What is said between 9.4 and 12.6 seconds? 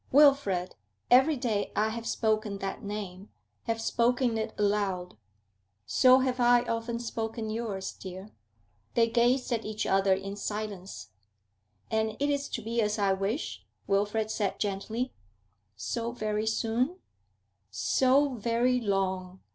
at each other in silence. 'And it is